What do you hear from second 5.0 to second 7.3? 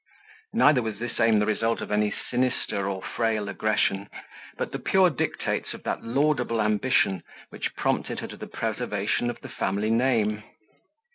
dictates of that laudable ambition,